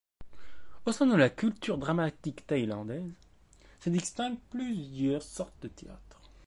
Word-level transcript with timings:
Au 0.87 0.91
sein 0.91 1.05
de 1.05 1.15
la 1.15 1.29
culture 1.29 1.77
dramatique 1.77 2.47
thaïlandaise, 2.47 3.13
se 3.81 3.91
distinguent 3.91 4.39
plusieurs 4.49 5.21
sortes 5.21 5.61
de 5.61 5.67
théâtre. 5.67 6.19